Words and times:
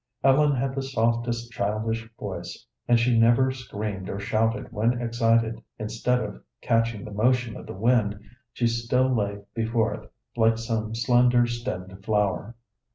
Ellen 0.23 0.55
had 0.55 0.73
the 0.73 0.81
softest 0.81 1.51
childish 1.51 2.09
voice, 2.19 2.65
and 2.87 2.99
she 2.99 3.19
never 3.19 3.51
screamed 3.51 4.09
or 4.09 4.19
shouted 4.19 4.71
when 4.71 4.99
excited. 4.99 5.61
Instead 5.77 6.21
of 6.21 6.41
catching 6.59 7.05
the 7.05 7.11
motion 7.11 7.55
of 7.55 7.67
the 7.67 7.73
wind, 7.73 8.19
she 8.51 8.65
still 8.65 9.13
lay 9.15 9.41
before 9.53 9.93
it, 9.93 10.11
like 10.35 10.57
some 10.57 10.95
slender 10.95 11.45
stemmed 11.45 12.03
flower. 12.03 12.55